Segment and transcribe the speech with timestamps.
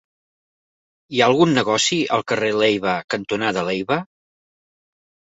[1.15, 3.99] Hi ha algun negoci al carrer Leiva cantonada Leiva?